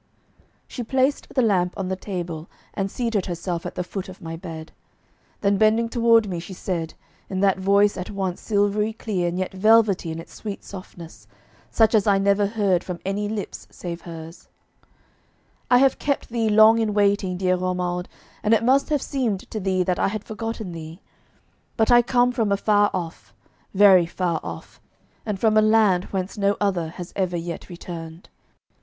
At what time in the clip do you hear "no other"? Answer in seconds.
26.39-26.89